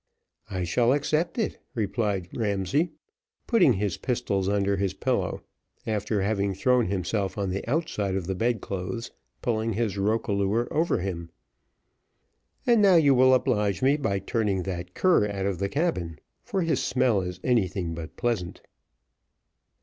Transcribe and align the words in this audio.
"I 0.49 0.63
shall 0.63 0.93
accept 0.93 1.37
it," 1.37 1.59
replied 1.75 2.27
Ramsay, 2.35 2.89
putting 3.45 3.73
his 3.73 3.97
pistols 3.97 4.49
under 4.49 4.75
his 4.77 4.95
pillow, 4.95 5.43
after 5.85 6.23
having 6.23 6.55
thrown 6.55 6.87
himself 6.87 7.37
on 7.37 7.51
the 7.51 7.63
outside 7.67 8.15
of 8.15 8.25
the 8.25 8.33
bedclothes, 8.33 9.11
pulling 9.43 9.73
his 9.73 9.99
roquelaure 9.99 10.67
over 10.73 10.97
him. 11.01 11.29
"And 12.65 12.81
now 12.81 12.95
you 12.95 13.13
will 13.13 13.35
oblige 13.35 13.83
me 13.83 13.95
by 13.95 14.17
turning 14.17 14.63
that 14.63 14.95
cur 14.95 15.29
out 15.29 15.45
of 15.45 15.59
the 15.59 15.69
cabin, 15.69 16.17
for 16.41 16.63
his 16.63 16.81
smell 16.81 17.21
is 17.21 17.39
anything 17.43 17.93
but 17.93 18.17
pleasant." 18.17 18.61